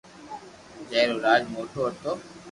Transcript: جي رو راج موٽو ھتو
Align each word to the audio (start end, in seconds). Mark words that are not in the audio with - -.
جي 0.89 1.01
رو 1.09 1.15
راج 1.25 1.41
موٽو 1.53 1.81
ھتو 1.91 2.11